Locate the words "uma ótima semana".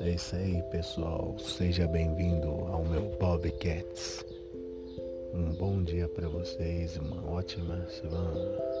6.96-8.73